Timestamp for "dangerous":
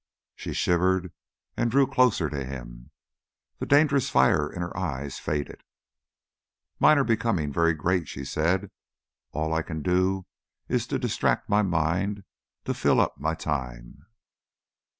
3.67-4.09